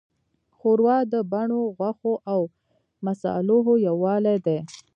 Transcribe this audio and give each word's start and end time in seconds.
ښوروا 0.57 0.97
د 1.13 1.15
بڼو، 1.31 1.61
غوښو، 1.77 2.13
او 2.31 2.41
مصالحو 3.05 3.73
یووالی 3.87 4.37
دی. 4.45 4.59